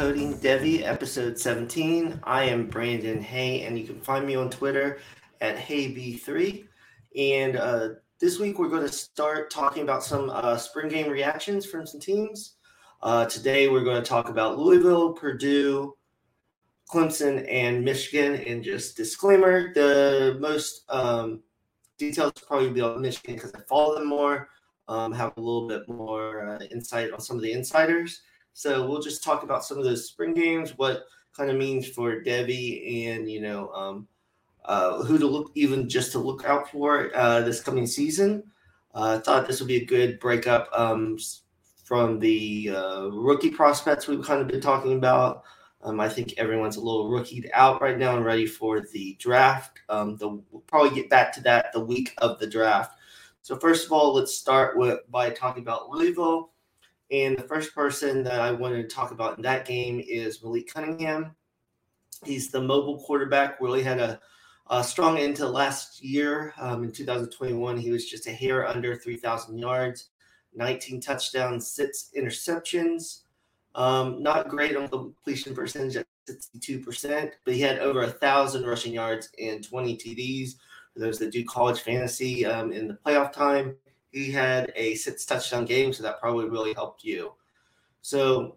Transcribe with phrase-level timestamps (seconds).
[0.00, 2.20] Decoding Devy, episode 17.
[2.24, 4.98] I am Brandon Hay, and you can find me on Twitter
[5.42, 6.64] at HeyB3.
[7.18, 7.88] And uh,
[8.18, 12.00] this week we're going to start talking about some uh, spring game reactions from some
[12.00, 12.54] teams.
[13.02, 15.94] Uh, today we're going to talk about Louisville, Purdue,
[16.90, 18.36] Clemson, and Michigan.
[18.36, 21.42] And just disclaimer: the most um,
[21.98, 24.48] details probably be on Michigan because I follow them more,
[24.88, 28.22] um, have a little bit more uh, insight on some of the insiders.
[28.52, 31.04] So we'll just talk about some of those spring games, what
[31.36, 34.08] kind of means for Devy, and you know um,
[34.64, 38.42] uh, who to look even just to look out for uh, this coming season.
[38.94, 41.16] I uh, thought this would be a good breakup um,
[41.84, 45.44] from the uh, rookie prospects we've kind of been talking about.
[45.82, 49.78] Um, I think everyone's a little rookied out right now and ready for the draft.
[49.88, 52.98] Um, the, we'll probably get back to that the week of the draft.
[53.42, 56.49] So first of all, let's start with by talking about Louisville.
[57.10, 60.72] And the first person that I wanted to talk about in that game is Malik
[60.72, 61.34] Cunningham.
[62.24, 64.20] He's the mobile quarterback, really had a,
[64.68, 66.54] a strong end to last year.
[66.60, 70.10] Um, in 2021, he was just a hair under 3,000 yards,
[70.54, 73.22] 19 touchdowns, six interceptions.
[73.74, 78.92] Um, not great on completion percentage at 62%, but he had over a thousand rushing
[78.92, 80.54] yards and 20 TDs.
[80.92, 83.76] For those that do college fantasy um, in the playoff time,
[84.10, 87.32] he had a six touchdown game, so that probably really helped you.
[88.02, 88.56] So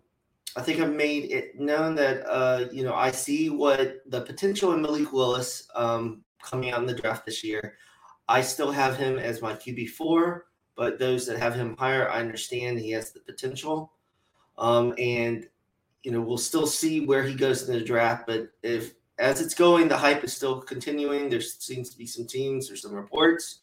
[0.56, 4.74] I think I've made it known that uh, you know I see what the potential
[4.74, 7.78] in Malik Willis um, coming out in the draft this year.
[8.28, 10.46] I still have him as my QB four,
[10.76, 13.94] but those that have him higher, I understand he has the potential.
[14.58, 15.48] Um, and
[16.04, 18.26] you know we'll still see where he goes in the draft.
[18.26, 21.30] But if as it's going, the hype is still continuing.
[21.30, 23.60] There seems to be some teams or some reports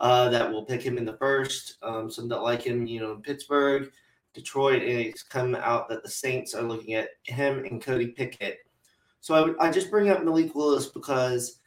[0.00, 1.78] uh, that will pick him in the first.
[1.82, 3.90] Um, some that like him, you know, in Pittsburgh,
[4.34, 8.58] Detroit, and it's come out that the Saints are looking at him and Cody Pickett.
[9.20, 11.60] So I, I just bring up Malik Willis because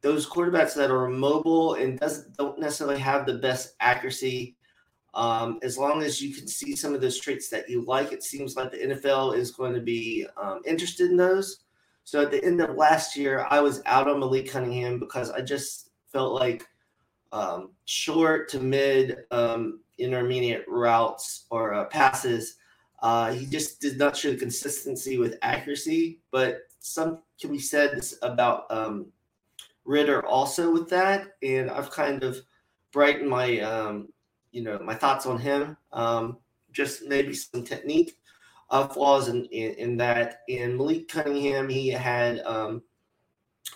[0.00, 4.56] those quarterbacks that are mobile and doesn't don't necessarily have the best accuracy.
[5.14, 8.22] Um, as long as you can see some of those traits that you like, it
[8.22, 11.60] seems like the NFL is going to be um, interested in those.
[12.04, 15.42] So at the end of last year, I was out on Malik Cunningham because I
[15.42, 16.66] just felt like
[17.32, 22.56] um, short to mid um, intermediate routes or uh, passes.
[23.02, 28.00] Uh, he just did not show the consistency with accuracy, but some can be said
[28.22, 29.06] about um,
[29.84, 32.38] Ridder also with that, and I've kind of
[32.92, 34.08] brightened my um,
[34.52, 35.76] you know my thoughts on him.
[35.92, 36.38] Um,
[36.70, 38.16] just maybe some technique
[38.70, 40.40] uh, flaws in, in, in that.
[40.48, 42.82] In Malik Cunningham, he had um,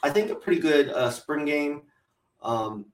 [0.03, 1.83] I think a pretty good uh, spring game.
[2.43, 2.87] Um,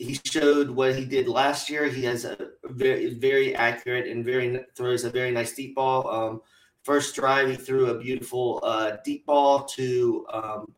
[0.00, 1.86] he showed what he did last year.
[1.86, 6.08] He has a very very accurate and very throws a very nice deep ball.
[6.08, 6.40] Um,
[6.82, 10.74] first drive, he threw a beautiful uh, deep ball to um,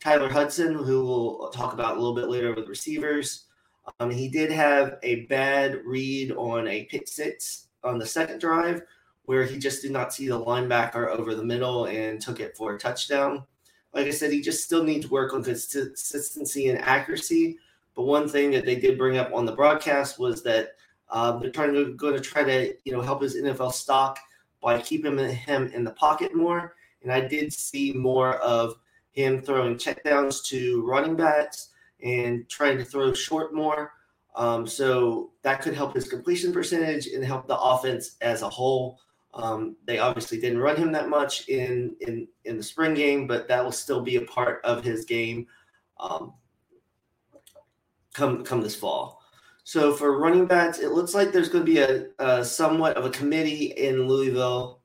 [0.00, 3.46] Tyler Hudson, who we'll talk about a little bit later with receivers.
[3.98, 8.82] Um, he did have a bad read on a pick six on the second drive,
[9.24, 12.74] where he just did not see the linebacker over the middle and took it for
[12.74, 13.42] a touchdown.
[13.92, 17.58] Like I said, he just still needs work on consistency and accuracy.
[17.94, 20.72] But one thing that they did bring up on the broadcast was that
[21.10, 24.18] um, they're trying to going to try to you know help his NFL stock
[24.60, 26.74] by keeping him in the pocket more.
[27.02, 28.74] And I did see more of
[29.12, 31.70] him throwing checkdowns to running backs
[32.02, 33.92] and trying to throw short more.
[34.36, 39.00] Um, so that could help his completion percentage and help the offense as a whole.
[39.34, 43.48] Um, they obviously didn't run him that much in in in the spring game, but
[43.48, 45.46] that will still be a part of his game.
[45.98, 46.34] Um,
[48.14, 49.20] come come this fall.
[49.64, 53.04] So for running backs, it looks like there's going to be a, a somewhat of
[53.04, 54.80] a committee in Louisville.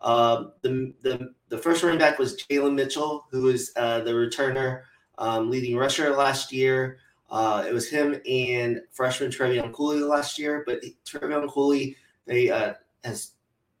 [0.00, 4.82] Uh, the, the the first running back was Jalen Mitchell, who was uh, the returner,
[5.18, 6.98] um, leading rusher last year.
[7.30, 11.96] Uh, it was him and freshman Trevion Cooley last year, but Trevion Cooley
[12.26, 13.32] they uh, has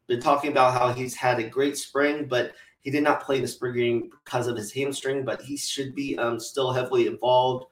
[0.06, 3.48] been talking about how he's had a great spring, but he did not play the
[3.48, 7.66] spring game because of his hamstring, but he should be um, still heavily involved.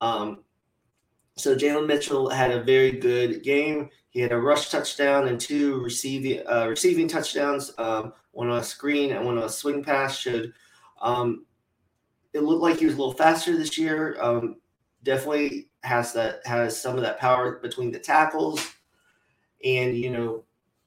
[0.00, 0.44] Um,
[1.40, 3.88] so Jalen Mitchell had a very good game.
[4.10, 7.72] He had a rush touchdown and two receiving uh, receiving touchdowns.
[7.78, 10.18] Um, one on a screen and one on a swing pass.
[10.18, 10.52] Should
[11.00, 11.46] um,
[12.32, 14.16] it looked like he was a little faster this year?
[14.20, 14.56] Um,
[15.02, 18.74] definitely has that has some of that power between the tackles,
[19.64, 20.44] and you know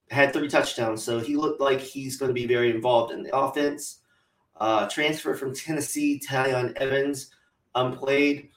[0.10, 1.04] had three touchdowns.
[1.04, 4.00] So he looked like he's going to be very involved in the offense.
[4.58, 7.32] Uh, transfer from Tennessee, Tiyon Evans,
[7.74, 8.50] unplayed.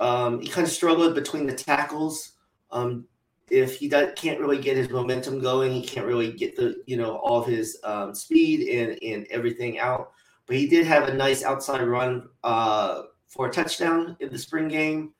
[0.00, 2.32] Um, he kind of struggled between the tackles.
[2.70, 3.06] Um,
[3.50, 6.96] if he does, can't really get his momentum going, he can't really get the you
[6.96, 10.12] know all his um, speed and and everything out.
[10.46, 14.68] But he did have a nice outside run uh, for a touchdown in the spring
[14.68, 15.12] game,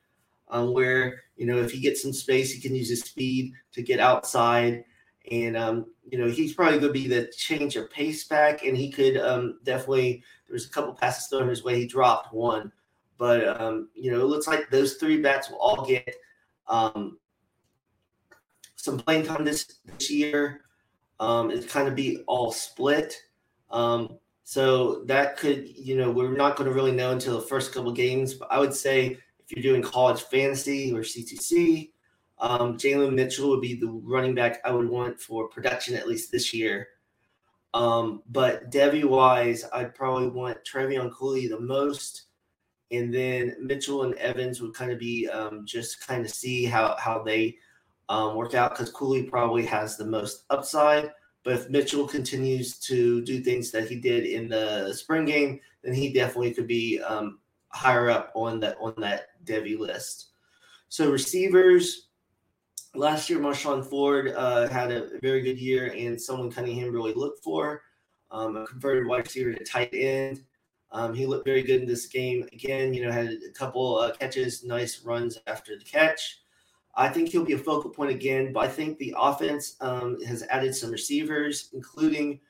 [0.48, 3.82] um, where you know if he gets some space, he can use his speed to
[3.82, 4.84] get outside.
[5.30, 8.76] And um, you know he's probably going to be the change of pace back, and
[8.76, 10.22] he could um, definitely.
[10.46, 11.78] There was a couple passes thrown his way.
[11.80, 12.72] He dropped one,
[13.18, 16.14] but um, you know it looks like those three bats will all get
[16.68, 17.18] um,
[18.76, 20.62] some playing time this this year.
[21.20, 23.14] Um, it's kind of be all split.
[23.70, 27.74] Um, so that could, you know, we're not going to really know until the first
[27.74, 28.32] couple games.
[28.32, 31.90] But I would say if you're doing college fantasy or C2C,
[32.38, 36.32] um, Jalen Mitchell would be the running back I would want for production at least
[36.32, 36.88] this year.
[37.74, 42.27] Um, but Devy wise, I'd probably want Trevion Cooley the most.
[42.90, 46.96] And then Mitchell and Evans would kind of be um, just kind of see how,
[46.98, 47.56] how they
[48.08, 51.12] um, work out because Cooley probably has the most upside.
[51.44, 55.94] But if Mitchell continues to do things that he did in the spring game, then
[55.94, 57.38] he definitely could be um,
[57.70, 60.30] higher up on that on that Devy list.
[60.88, 62.08] So receivers,
[62.94, 67.44] last year Marshon Ford uh, had a very good year and someone Cunningham really looked
[67.44, 67.82] for.
[68.30, 70.44] Um, a converted wide receiver to tight end.
[70.90, 72.48] Um, he looked very good in this game.
[72.52, 76.40] Again, you know, had a couple uh, catches, nice runs after the catch.
[76.94, 80.42] I think he'll be a focal point again, but I think the offense um, has
[80.50, 82.40] added some receivers, including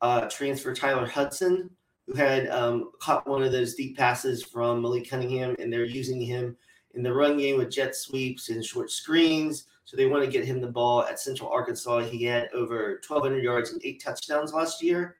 [0.00, 1.70] uh, transfer Tyler Hudson,
[2.06, 6.20] who had um, caught one of those deep passes from Malik Cunningham, and they're using
[6.20, 6.56] him
[6.94, 9.66] in the run game with jet sweeps and short screens.
[9.84, 12.00] So they want to get him the ball at Central Arkansas.
[12.00, 15.16] He had over 1,200 yards and eight touchdowns last year.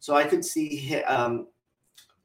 [0.00, 1.46] So I could see um,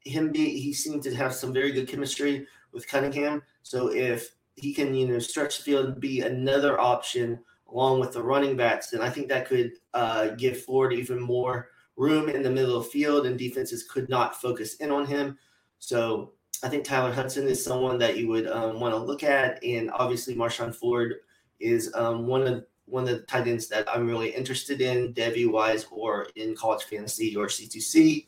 [0.04, 3.42] him be, he seemed to have some very good chemistry with Cunningham.
[3.62, 8.12] So if he can, you know, stretch the field and be another option along with
[8.12, 12.42] the running backs, then I think that could uh, give Ford even more room in
[12.42, 15.36] the middle of field, and defenses could not focus in on him.
[15.78, 16.32] So
[16.62, 19.90] I think Tyler Hudson is someone that you would um, want to look at, and
[19.92, 21.16] obviously Marshon Ford
[21.58, 25.48] is um, one of one of the tight ends that I'm really interested in, Devy
[25.48, 28.26] wise, or in college fantasy or C2C.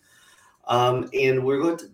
[0.68, 1.90] Um, and we're going to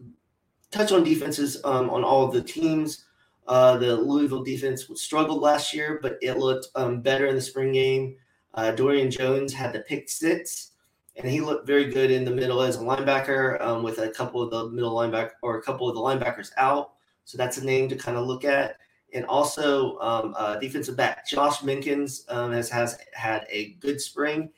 [0.71, 3.05] touch on defenses um, on all of the teams.
[3.47, 7.73] Uh, the Louisville defense struggled last year, but it looked um, better in the spring
[7.73, 8.17] game.
[8.55, 10.73] Uh, Dorian Jones had the pick six,
[11.17, 14.43] and he looked very good in the middle as a linebacker um, with a couple
[14.43, 16.93] of the middle linebacker or a couple of the linebackers out.
[17.25, 18.77] So that's a name to kind of look at.
[19.15, 24.51] And also, um, uh, defensive back Josh Minkins um, has has had a good spring,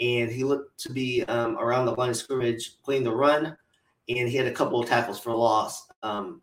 [0.00, 3.56] and he looked to be um, around the line of scrimmage playing the run,
[4.08, 5.88] and he had a couple of tackles for loss.
[6.02, 6.42] Um,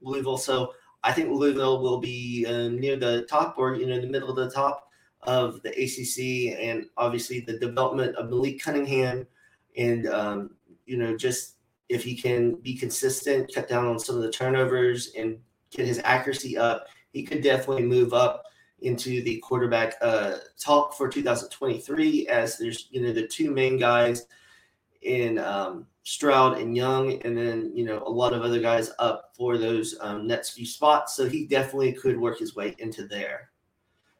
[0.00, 0.38] Louisville.
[0.38, 0.72] So
[1.02, 4.30] I think Louisville will be uh, near the top or you know in the middle
[4.30, 4.88] of the top
[5.22, 9.26] of the ACC, and obviously the development of Malik Cunningham,
[9.76, 10.50] and um,
[10.84, 11.54] you know just
[11.88, 15.38] if he can be consistent, cut down on some of the turnovers, and
[15.70, 18.44] get his accuracy up, he could definitely move up
[18.86, 22.28] into the quarterback uh, talk for 2023.
[22.28, 24.26] As there's you know the two main guys
[25.02, 29.32] in um, Stroud and Young, and then you know a lot of other guys up
[29.36, 31.16] for those um, next few spots.
[31.16, 33.50] So he definitely could work his way into there.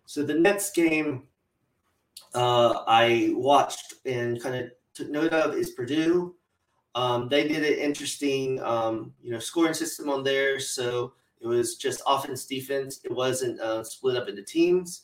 [0.05, 1.25] So the next game
[2.35, 6.35] uh, I watched and kind of took note of is Purdue.
[6.95, 11.77] Um, they did an interesting um, you know scoring system on there, so it was
[11.77, 13.01] just offense defense.
[13.05, 15.03] It wasn't uh, split up into teams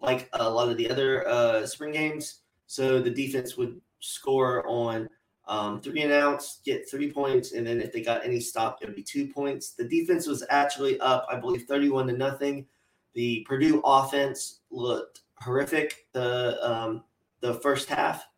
[0.00, 2.40] like a lot of the other uh, spring games.
[2.66, 5.08] So the defense would score on
[5.46, 8.86] um, three and outs, get three points, and then if they got any stop, it
[8.86, 9.72] would be two points.
[9.72, 12.66] The defense was actually up, I believe, 31 to nothing.
[13.14, 17.02] The Purdue offense looked horrific the um,
[17.40, 18.28] the first half,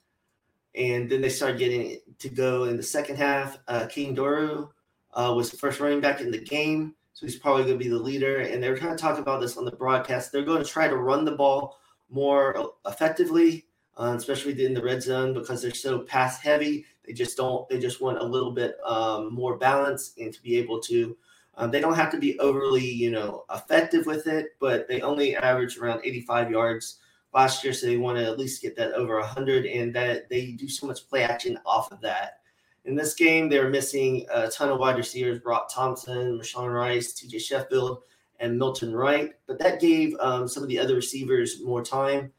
[0.75, 3.59] and then they started getting to go in the second half.
[3.69, 4.71] Uh, King Doerue
[5.13, 7.91] uh, was the first running back in the game, so he's probably going to be
[7.91, 8.41] the leader.
[8.41, 10.33] And they were trying to talk about this on the broadcast.
[10.33, 11.79] They're going to try to run the ball
[12.11, 13.67] more effectively,
[13.97, 17.69] uh, especially in the red zone, because they're so pass heavy they just don't.
[17.69, 21.17] They just want a little bit um, more balance and to be able to.
[21.57, 25.37] Um, they don't have to be overly, you know, effective with it, but they only
[25.37, 26.99] average around 85 yards
[27.35, 30.53] last year, so they want to at least get that over 100, and that they
[30.53, 32.39] do so much play action off of that.
[32.85, 37.39] In this game, they're missing a ton of wide receivers: Brock Thompson, Rashawn Rice, T.J.
[37.39, 38.03] Sheffield,
[38.41, 39.33] and Milton Wright.
[39.47, 42.33] But that gave um, some of the other receivers more time.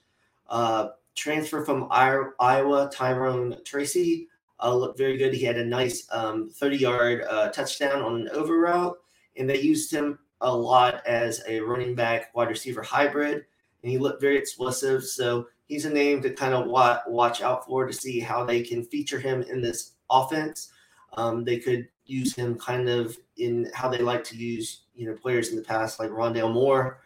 [0.49, 4.27] Uh, transfer from Iowa, Tyrone Tracy
[4.61, 5.33] uh, looked very good.
[5.33, 8.97] He had a nice um, 30 yard uh, touchdown on an over route,
[9.37, 13.45] and they used him a lot as a running back wide receiver hybrid.
[13.81, 15.03] and he looked very explosive.
[15.05, 18.83] So he's a name to kind of watch out for to see how they can
[18.83, 20.71] feature him in this offense.
[21.13, 25.15] Um, they could use him kind of in how they like to use you know
[25.15, 27.01] players in the past, like Rondale Moore,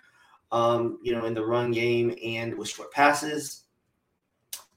[0.51, 3.63] um, you know, in the run game and with short passes.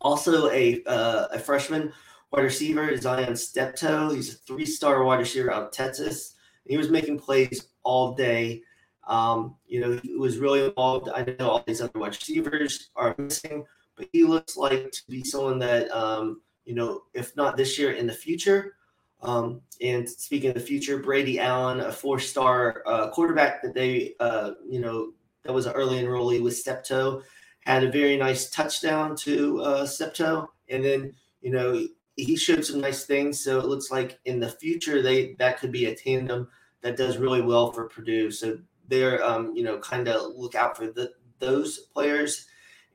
[0.00, 1.92] Also, a uh, a freshman
[2.32, 4.10] wide receiver, is Zion Steptoe.
[4.10, 6.34] He's a three-star wide receiver out of Texas.
[6.66, 8.62] He was making plays all day.
[9.06, 11.08] Um, you know, he was really involved.
[11.08, 13.64] I know all these other wide receivers are missing,
[13.96, 17.92] but he looks like to be someone that, um, you know, if not this year,
[17.92, 18.76] in the future.
[19.22, 24.52] Um, and speaking of the future, Brady Allen, a four-star uh, quarterback that they, uh,
[24.66, 25.12] you know,
[25.42, 27.22] that was an early enrollee with Steptoe,
[27.60, 31.86] had a very nice touchdown to uh, Steptoe, and then you know
[32.16, 33.42] he showed some nice things.
[33.42, 36.48] So it looks like in the future they that could be a tandem
[36.82, 38.30] that does really well for Purdue.
[38.30, 42.46] So they're um, you know kind of look out for the, those players.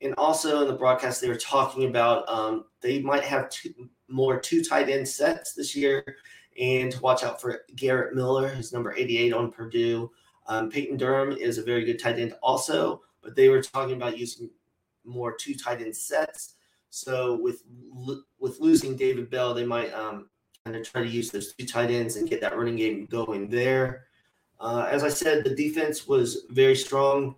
[0.02, 3.74] And also in the broadcast, they were talking about um, they might have two,
[4.08, 6.04] more two tight end sets this year,
[6.60, 10.12] and to watch out for Garrett Miller, who's number 88 on Purdue.
[10.48, 14.18] Um, Payne Durham is a very good tight end also, but they were talking about
[14.18, 14.50] using
[15.04, 16.56] more two tight end sets.
[16.90, 17.64] So with
[18.40, 20.30] with losing David Bell, they might um,
[20.66, 23.50] kind of try to use those two tight ends and get that running game going
[23.50, 24.06] there.
[24.60, 27.36] Uh, as I said, the defense was very strong.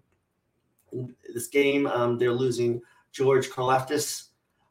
[1.34, 4.27] This game, um, they're losing George Karlaftis.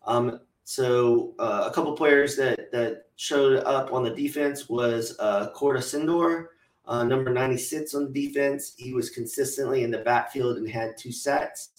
[0.06, 5.50] Um, so uh, a couple players that that showed up on the defense was uh,
[5.50, 6.46] Corda Sindor,
[6.86, 8.74] uh, number 96 on the defense.
[8.76, 11.70] He was consistently in the backfield and had two sacks.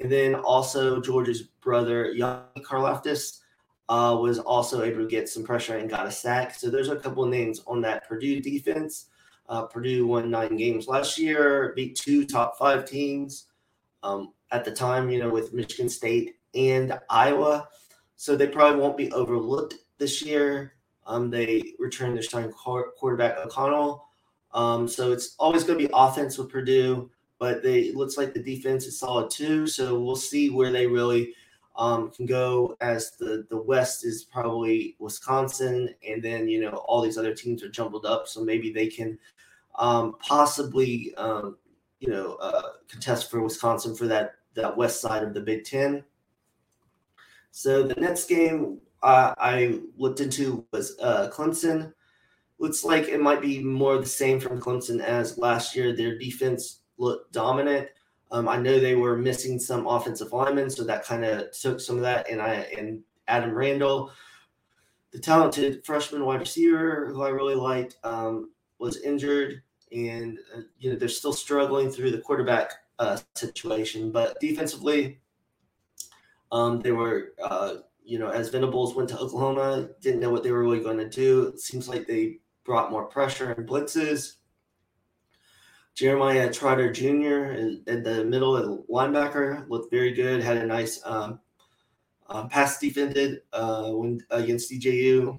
[0.00, 3.40] And then also George's brother, Yanni Karlaftis,
[3.88, 6.54] uh, was also able to get some pressure and got a sack.
[6.54, 9.06] So there's a couple names on that Purdue defense.
[9.48, 13.46] Uh, Purdue won nine games last year, beat two top five teams
[14.02, 17.68] um, at the time, you know, with Michigan State and Iowa.
[18.16, 20.74] So they probably won't be overlooked this year.
[21.06, 24.06] Um, they returned their starting quarterback O'Connell.
[24.54, 27.10] Um, so it's always going to be offense with Purdue
[27.42, 29.66] but they looks like the defense is solid too.
[29.66, 31.34] So we'll see where they really
[31.74, 37.02] um, can go as the the West is probably Wisconsin, and then you know all
[37.02, 38.28] these other teams are jumbled up.
[38.28, 39.18] So maybe they can
[39.74, 41.56] um, possibly um,
[42.02, 46.04] you know uh, contest for Wisconsin for that that West side of the Big Ten.
[47.52, 51.92] So the next game uh, I looked into was uh, Clemson.
[52.58, 55.94] Looks like it might be more the same from Clemson as last year.
[55.94, 57.88] Their defense looked dominant.
[58.32, 61.96] Um, I know they were missing some offensive linemen, so that kind of took some
[61.96, 62.28] of that.
[62.28, 64.10] And I and Adam Randall,
[65.12, 70.90] the talented freshman wide receiver who I really liked, um, was injured, and uh, you
[70.90, 74.10] know they're still struggling through the quarterback uh, situation.
[74.10, 75.20] But defensively,
[76.50, 80.50] um, they were uh, you know as Venables went to Oklahoma, didn't know what they
[80.50, 81.48] were really going to do.
[81.48, 84.34] It seems like they brought more pressure and blitzes.
[85.94, 87.52] Jeremiah Trotter Jr.
[87.52, 90.42] in, the middle of the linebacker looked very good.
[90.42, 91.38] Had a nice um,
[92.28, 95.38] uh, pass defended uh, when against DJU,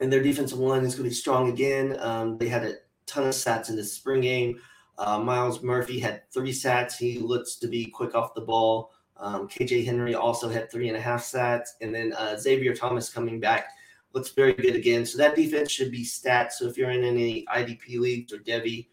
[0.00, 1.96] and their defensive line is going to be strong again.
[1.98, 2.74] Um, they had a
[3.08, 4.60] ton of sacks in the spring game.
[4.98, 6.98] Uh, Myles Murphy had three sacks.
[6.98, 8.92] He looks to be quick off the ball.
[9.16, 13.08] Um, KJ Henry also had three and a half sacks, and then uh, Xavier Thomas
[13.08, 13.68] coming back
[14.12, 15.04] looks very good again.
[15.04, 16.52] So that defense should be stacked.
[16.52, 18.86] So if you're in any IDP leagues or Devy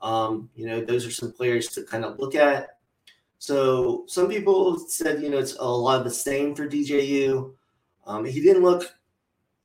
[0.00, 2.78] um, you know, those are some players to kind of look at.
[3.38, 7.52] So some people said, you know, it's a lot of the same for DJU.
[8.06, 8.94] Um, he didn't look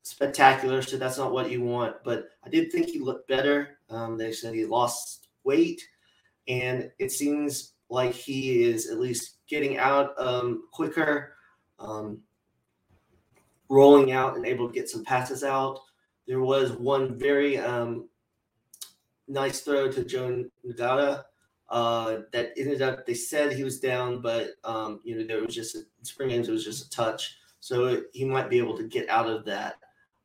[0.04, 1.96] spectacular, so that's not what you want.
[2.04, 3.80] But I did think he looked better.
[3.90, 5.82] Um, they said he lost weight,
[6.48, 11.36] and it seems like he is at least getting out um, quicker,
[11.80, 12.20] um,
[13.70, 15.80] rolling out, and able to get some passes out.
[16.28, 18.08] There was one very um,
[19.28, 21.24] nice throw to Joe Ngata.
[21.70, 25.56] Uh, that ended up, they said he was down, but, um, you know, there was
[25.56, 27.38] just a, spring games, it was just a touch.
[27.62, 29.78] So it, he might be able to get out of that.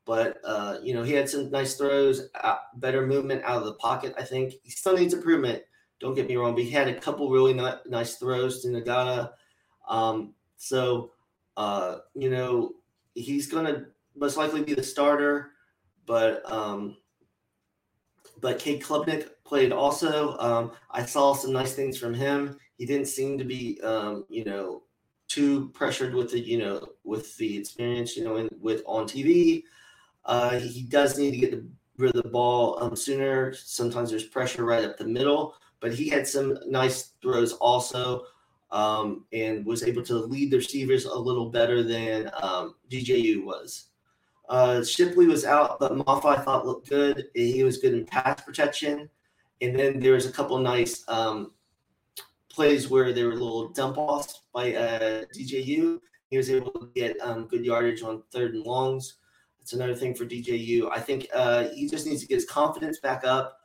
[0.08, 3.74] But, uh, you know, he had some nice throws, uh, better movement out of the
[3.74, 4.54] pocket, I think.
[4.62, 5.62] He still needs improvement.
[6.00, 9.32] Don't get me wrong, but he had a couple really not, nice throws to Ngata.
[9.86, 11.12] Um, so,
[11.58, 12.72] uh, you know,
[13.12, 13.84] he's going to
[14.16, 15.50] most likely be the starter,
[16.06, 16.96] but, um,
[18.40, 20.38] but Cade Klubnik played also.
[20.38, 22.56] Um, I saw some nice things from him.
[22.78, 24.84] He didn't seem to be, um, you know,
[25.26, 29.64] too pressured with the, you know, with the experience, you know, in, with on TV.
[30.28, 31.66] Uh, he does need to get the,
[31.96, 33.52] rid of the ball um, sooner.
[33.54, 38.24] Sometimes there's pressure right up the middle, but he had some nice throws also.
[38.70, 43.86] um, and was able to lead the receivers a little better than um, DJU was.
[44.48, 47.28] Uh, Shipley was out, but Moff I thought looked good.
[47.34, 49.08] He was good in pass protection.
[49.60, 51.52] And then there was a couple nice um,
[52.48, 56.00] plays where there were little dump offs by uh, DJU.
[56.30, 59.14] He was able to get um, good yardage on third and longs.
[59.68, 60.90] That's another thing for DJU.
[60.90, 63.60] I think uh, he just needs to get his confidence back up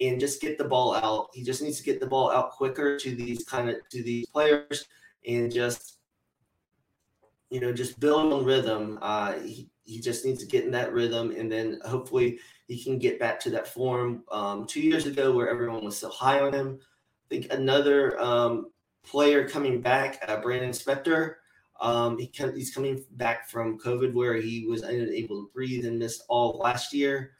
[0.00, 1.30] and just get the ball out.
[1.34, 4.28] He just needs to get the ball out quicker to these kind of to these
[4.28, 4.86] players
[5.26, 5.98] and just
[7.50, 9.00] you know just build on rhythm.
[9.02, 12.38] Uh, he, he just needs to get in that rhythm and then hopefully
[12.68, 16.10] he can get back to that form um, two years ago where everyone was so
[16.10, 16.78] high on him.
[16.80, 18.70] I think another um,
[19.02, 21.34] player coming back, uh, Brannon Spector.
[21.80, 26.24] Um, he he's coming back from COVID where he was unable to breathe and missed
[26.28, 27.32] all last year.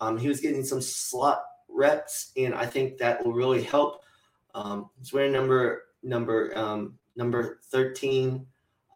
[0.00, 4.02] Um, he was getting some slot reps, and I think that will really help.
[4.54, 8.46] Um, he's wearing number number um, number thirteen,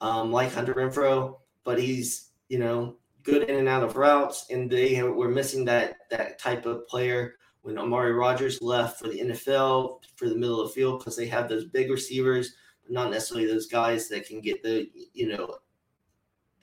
[0.01, 4.71] um, like Hunter Renfrow, but he's you know good in and out of routes, and
[4.71, 10.01] they were missing that that type of player when Amari Rodgers left for the NFL
[10.17, 12.55] for the middle of the field because they have those big receivers,
[12.91, 15.57] not necessarily those guys that can get the you know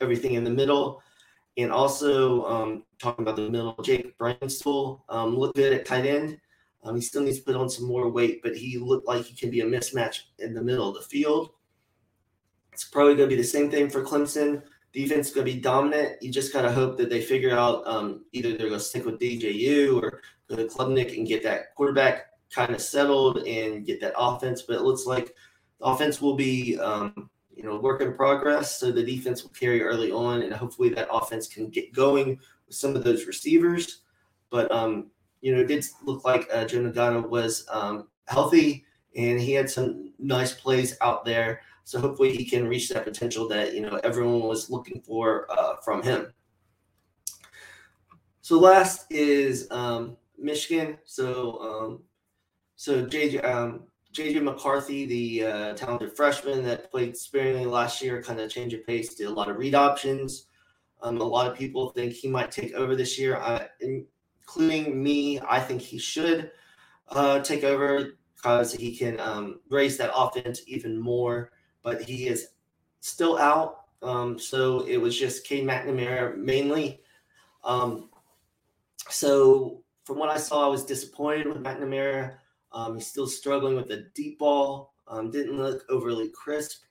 [0.02, 1.02] everything in the middle.
[1.58, 6.38] And also um, talking about the middle, Jake Briningstool um, looked good at tight end.
[6.84, 9.36] Um, he still needs to put on some more weight, but he looked like he
[9.36, 11.50] can be a mismatch in the middle of the field.
[12.72, 14.62] It's probably going to be the same thing for Clemson.
[14.94, 16.22] Defense is going to be dominant.
[16.22, 19.06] You just kind of hope that they figure out um, either they're going to stick
[19.06, 24.00] with DJU or go to Klubnik and get that quarterback kind of settled and get
[24.02, 24.62] that offense.
[24.62, 25.34] But it looks like
[25.82, 28.80] offense will be um, you know, work in progress.
[28.80, 32.76] So the defense will carry early on, and hopefully that offense can get going with
[32.76, 34.02] some of those receivers.
[34.52, 35.08] But um,
[35.42, 38.86] you know, it did look like uh, Joe Ngata was um, healthy,
[39.16, 41.62] and he had some nice plays out there.
[41.84, 45.78] So hopefully he can reach that potential that you know everyone was looking for uh,
[45.84, 46.32] from him.
[48.42, 51.00] So last is um, Michigan.
[51.06, 52.04] So um,
[52.76, 53.84] so JJ um,
[54.18, 58.86] JJ McCarthy, the uh, talented freshman that played sparingly last year, kind of changed of
[58.86, 60.48] pace, did a lot of read options.
[61.04, 63.40] Um, a lot of people think he might take over this year,
[63.80, 65.40] including me.
[65.48, 66.50] I think he should
[67.10, 71.52] uh, take over because he can um, raise that offense even more.
[71.84, 72.48] But he is
[73.02, 73.82] still out.
[74.02, 77.02] Um, so it was just Cade McNamara mainly.
[77.64, 78.10] Um,
[79.10, 82.38] so from what I saw, I was disappointed with McNamara.
[82.72, 84.94] Um, he's still struggling with the deep ball.
[85.08, 86.84] Um, didn't look overly crisp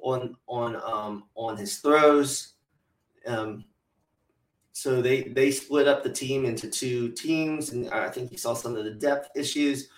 [0.00, 2.54] on on um, on his throws.
[3.26, 3.64] Um,
[4.72, 8.54] so they they split up the team into two teams, and I think you saw
[8.54, 9.88] some of the depth issues.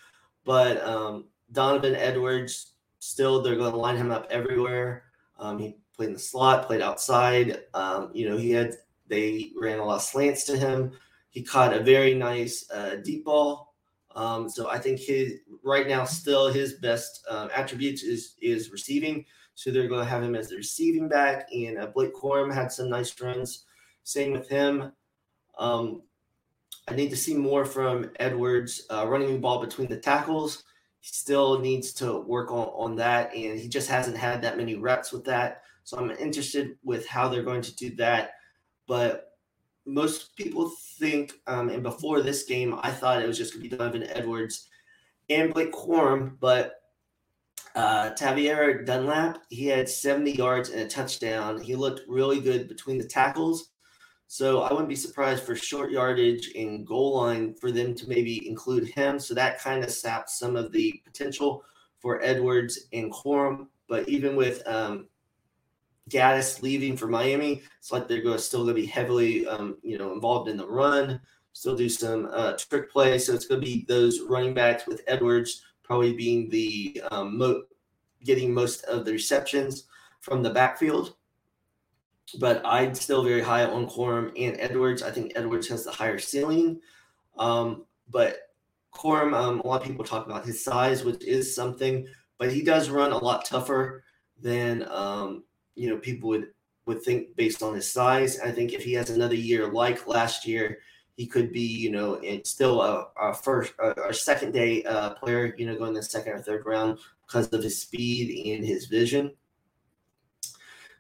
[0.45, 5.05] But um, Donovan Edwards still they're going to line him up everywhere.
[5.39, 7.65] Um, he played in the slot, played outside.
[8.15, 8.75] You know he had
[9.09, 10.93] they ran a lot of slants to him.
[11.31, 13.68] He caught a very nice uh, deep ball
[14.19, 19.25] um, so I think his right now still his best um, attributes is is receiving.
[19.55, 21.49] So they're going to have him as the receiving back.
[21.53, 23.65] And uh, Blake Corum had some nice runs.
[24.03, 24.93] Same with him.
[25.57, 26.03] Um,
[26.89, 30.65] I need to see more from Edwards uh, running the ball between the tackles.
[30.99, 34.75] He still needs to work on, on that, and he just hasn't had that many
[34.75, 35.63] reps with that.
[35.85, 38.33] So I'm interested with how they're going to do that.
[38.89, 39.28] But
[39.89, 43.71] most people think, um, and before this game, I thought it was just going to
[43.71, 44.69] be Donovan Edwards
[45.31, 46.75] and Blake Corum, but
[47.75, 51.61] uh, Tavierre Dunlap, he had 70 yards and a touchdown.
[51.61, 53.71] He looked really good between the tackles.
[54.27, 58.47] So I wouldn't be surprised for short yardage and goal line for them to maybe
[58.47, 59.19] include him.
[59.19, 61.65] So that kind of saps some of the potential
[61.99, 63.69] for Edwards and Corum.
[63.89, 65.09] But even with um,
[66.09, 69.99] Gattis leaving for Miami, it's like they're going still going to be heavily, um, you
[69.99, 71.21] know, involved in the run.
[71.53, 75.03] Still do some uh, trick play, so it's going to be those running backs with
[75.07, 77.63] Edwards probably being the um, mo-
[78.23, 79.85] getting most of the receptions
[80.21, 81.15] from the backfield.
[82.39, 85.03] But I'm still very high on Corum and Edwards.
[85.03, 86.81] I think Edwards has the higher ceiling,
[87.39, 88.51] um, but
[88.95, 92.63] Corum, um, a lot of people talk about his size, which is something, but he
[92.63, 94.05] does run a lot tougher
[94.41, 95.45] than um,
[95.79, 96.49] you know people would
[96.87, 98.41] would think based on his size.
[98.41, 100.79] I think if he has another year like last year,
[101.17, 105.55] he could be you know still a, a first a second day uh, player.
[105.59, 109.33] You know, going the second or third round because of his speed and his vision.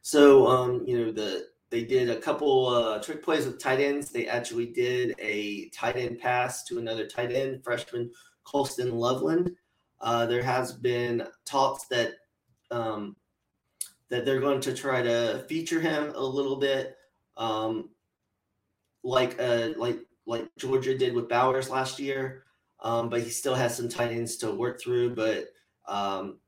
[0.03, 4.11] So um, you know the they did a couple uh, trick plays with tight ends.
[4.11, 8.11] They actually did a tight end pass to another tight end, freshman
[8.45, 9.55] Colston Loveland.
[10.01, 12.15] Uh, there has been talks that
[12.71, 13.17] um,
[14.11, 16.97] that they're going to try to feature him a little bit,
[17.37, 17.91] um,
[19.03, 22.45] like uh, like like Georgia did with Bowers last year.
[22.81, 25.15] Um, but he still has some tight ends to work through.
[25.15, 25.49] But
[25.89, 26.39] um,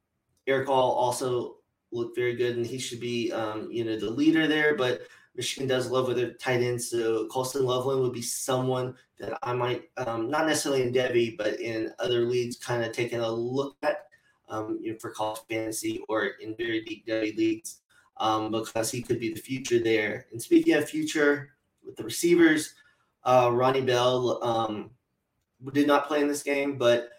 [0.46, 1.56] Erick All also
[1.92, 4.74] looked very good, and he should be um, you know the leader there.
[4.74, 5.02] But
[5.34, 9.52] Michigan does love with their tight ends, so Colston Loveland would be someone that I
[9.52, 13.76] might um, not necessarily in Devy, but in other leagues, kind of taking a look
[13.82, 14.06] at
[14.50, 17.80] um, you know, for college fantasy or in very deep Devy leagues
[18.18, 20.26] um, because he could be the future there.
[20.32, 21.50] And speaking of future
[21.84, 22.74] with the receivers,
[23.24, 24.90] uh, Ronnie Bell um,
[25.72, 27.10] did not play in this game, but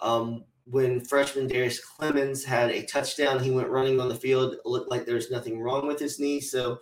[0.00, 4.54] um, when freshman Darius Clemons had a touchdown, he went running on the field.
[4.54, 6.40] It looked like there's nothing wrong with his knee.
[6.40, 6.78] So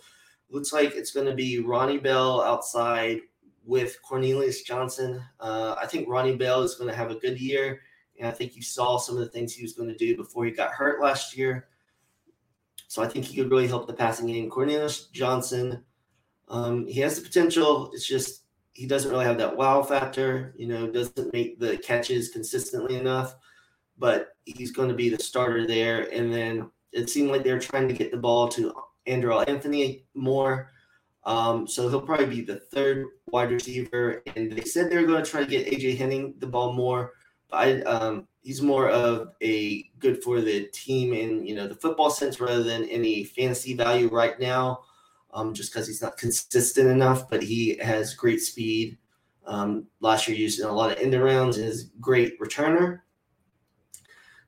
[0.50, 3.20] looks like it's going to be Ronnie Bell outside
[3.64, 5.22] with Cornelius Johnson.
[5.40, 7.80] Uh, I think Ronnie Bell is going to have a good year.
[8.18, 10.44] And I think you saw some of the things he was going to do before
[10.44, 11.68] he got hurt last year.
[12.88, 14.48] So I think he could really help the passing game.
[14.48, 15.84] Cornelius Johnson,
[16.48, 17.90] um, he has the potential.
[17.92, 20.54] It's just he doesn't really have that wow factor.
[20.56, 23.34] You know, doesn't make the catches consistently enough.
[23.98, 26.02] But he's going to be the starter there.
[26.12, 28.72] And then it seemed like they're trying to get the ball to
[29.06, 30.70] Andrel Anthony more.
[31.24, 34.22] Um, so he'll probably be the third wide receiver.
[34.36, 37.14] And they said they were going to try to get AJ Henning the ball more.
[37.52, 42.10] I um, he's more of a good for the team in you know the football
[42.10, 44.80] sense rather than any fantasy value right now,
[45.32, 47.28] um, just because he's not consistent enough.
[47.28, 48.98] But he has great speed.
[49.46, 53.00] Um, last year used in a lot of end rounds and is great returner.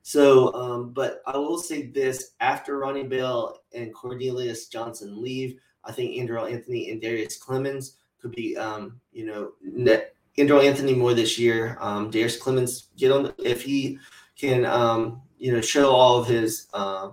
[0.01, 5.91] So, um, but I will say this: after Ronnie Bell and Cornelius Johnson leave, I
[5.91, 11.13] think Andrel Anthony and Darius Clemons could be, um, you know, net Andrel Anthony more
[11.13, 11.77] this year.
[11.79, 13.99] Um, Darius Clemons get on if he
[14.37, 17.09] can, um, you know, show all of his, uh,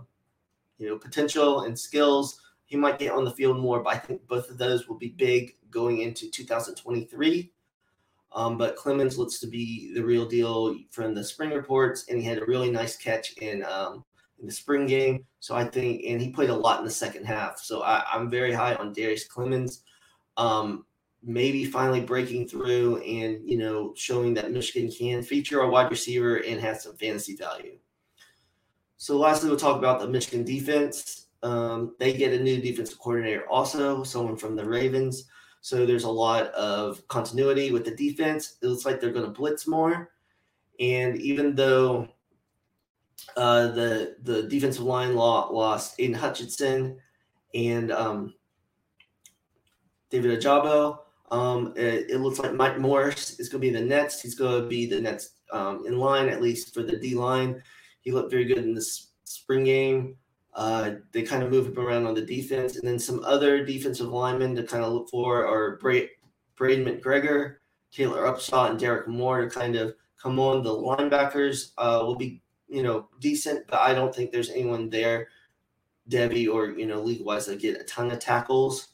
[0.79, 2.41] you know, potential and skills.
[2.67, 5.09] He might get on the field more, but I think both of those will be
[5.09, 7.53] big going into 2023.
[8.33, 12.27] Um, but Clemons looks to be the real deal from the spring reports, and he
[12.27, 14.05] had a really nice catch in um,
[14.41, 15.25] in the spring game.
[15.41, 17.59] So I think, and he played a lot in the second half.
[17.59, 19.81] So I, am very high on Darius Clemons.
[20.37, 20.85] Um,
[21.27, 26.37] maybe finally breaking through and you know showing that Michigan can feature a wide receiver
[26.37, 27.77] and has some fantasy value.
[28.97, 31.27] So lastly, we'll talk about the Michigan defense.
[31.43, 35.29] Um, they get a new defensive coordinator, also someone from the Ravens.
[35.61, 38.57] So there's a lot of continuity with the defense.
[38.63, 40.13] It looks like they're going to blitz more,
[40.79, 42.09] and even though
[43.37, 46.99] uh, the the defensive line lost Aidan Hutchinson
[47.53, 48.35] and um,
[50.09, 50.99] David Ojabo,
[51.31, 54.23] um, it, it, looks like Mike Morris is going to be the next.
[54.23, 57.63] He's going to be the next um, in line, at least for the D line.
[58.01, 60.17] He looked very good in this spring game.
[60.55, 64.09] Uh, they kind of move him around on the defense, and then some other defensive
[64.09, 66.09] linemen to kind of look for are Bra-
[66.57, 67.57] Braden McGregor,
[67.93, 70.63] Taylor Upshaw, and Derek Moore to kind of come on.
[70.63, 75.29] The linebackers uh, will be, you know, decent, but I don't think there's anyone there,
[76.09, 78.89] Devy or you know, league wise, that get a ton of tackles.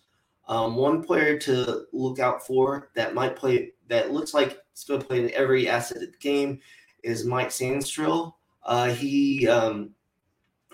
[0.48, 5.00] Um, one player to look out for that might play that looks like he's going
[5.00, 6.60] to play in every asset of the game
[7.04, 8.34] is Mike Sainristil.
[8.64, 9.90] Uh, he um,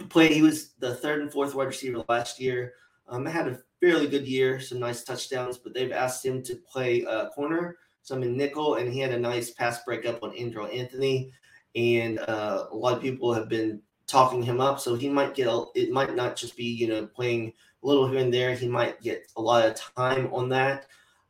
[0.08, 0.32] played.
[0.32, 2.74] He was the third and fourth wide receiver last year.
[3.08, 7.04] Um, had a fairly good year, some nice touchdowns, but they've asked him to play
[7.06, 11.32] uh, corner, some in nickel, and he had a nice pass breakup on Andrel Anthony.
[11.74, 15.48] And uh, a lot of people have been talking him up, so he might get.
[15.74, 18.54] It might not just be you know playing little here and there.
[18.54, 20.86] He might get a lot of time on that.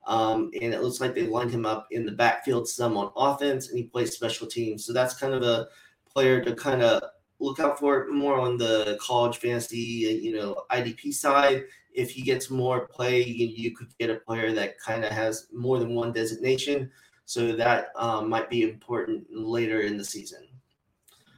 [0.06, 3.68] Um, and it looks like they lined him up in the backfield some on offense,
[3.68, 4.84] and he plays special teams.
[4.84, 5.68] So that's kind of a
[6.10, 7.02] player to kind of
[7.40, 11.64] look out for more on the college fantasy, you know, IDP side.
[11.92, 15.48] If he gets more play, you, you could get a player that kind of has
[15.52, 16.90] more than one designation.
[17.26, 20.48] So that um, might be important later in the season.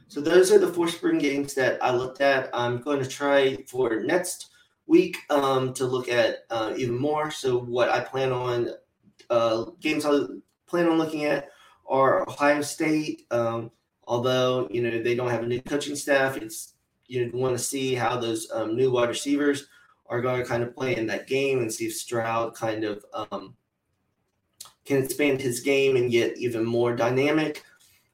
[0.07, 2.49] So those are the four spring games that I looked at.
[2.53, 4.50] I'm going to try for next
[4.91, 7.31] week um, to look at uh, even more.
[7.31, 8.69] So what I plan on
[9.29, 10.19] uh, games I
[10.67, 11.49] plan on looking at
[11.87, 13.25] are Ohio State.
[13.31, 13.71] Um,
[14.05, 16.73] although you know they don't have a new coaching staff, it's
[17.07, 19.67] you want to see how those um, new wide receivers
[20.07, 23.05] are going to kind of play in that game and see if Stroud kind of
[23.13, 23.55] um,
[24.83, 27.63] can expand his game and get even more dynamic.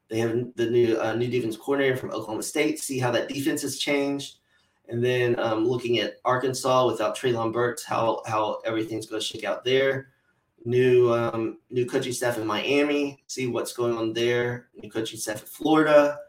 [0.10, 2.80] They have the new uh, new defense coordinator from Oklahoma State.
[2.80, 4.37] See how that defense has changed.
[4.89, 9.43] And then um, looking at Arkansas without Treylon Burks, how how everything's going to shake
[9.43, 10.10] out there.
[10.65, 14.69] New um, new coaching staff in Miami, see what's going on there.
[14.82, 16.19] New coaching staff in Florida,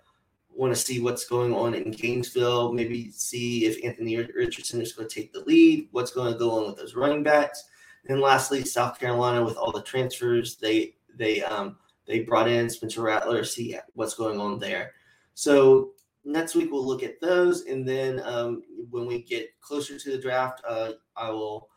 [0.59, 5.09] want to see what's going on in Gainesville, maybe see if Anthony Richardson is going
[5.09, 7.65] to take the lead, what's going to go on with those running backs.
[8.09, 13.03] And lastly, South Carolina with all the transfers, they they um, they brought in Spencer
[13.03, 14.95] Rattler, see what's going on there.
[15.35, 15.93] So
[16.29, 20.19] next week we'll look at those, and then um, when we get closer to the
[20.19, 21.69] draft, uh, I will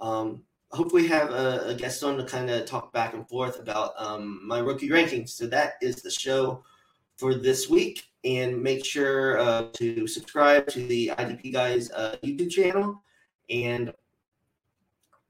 [0.00, 3.92] um, hopefully have a, a, guest on to kind of talk back and forth about
[3.98, 5.30] um, my rookie rankings.
[5.30, 6.64] So that is the show
[7.16, 12.50] for this week, and make sure uh, to subscribe to the IDP Guys uh, YouTube
[12.50, 13.02] channel,
[13.50, 13.92] and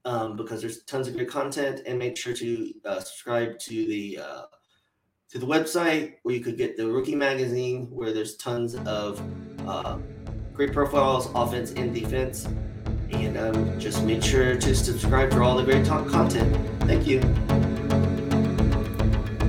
[0.05, 4.19] um, because there's tons of good content, and make sure to uh, subscribe to the
[4.23, 4.43] uh,
[5.29, 9.21] to the website where you could get the rookie magazine, where there's tons of
[9.67, 9.97] uh,
[10.53, 12.47] great profiles, offense and defense.
[13.11, 16.55] And um, just make sure to subscribe for all the great content.
[16.81, 17.21] Thank you.